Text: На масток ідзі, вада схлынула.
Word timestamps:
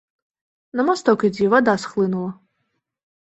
На 0.79 0.85
масток 0.87 1.25
ідзі, 1.27 1.45
вада 1.53 1.75
схлынула. 1.83 2.31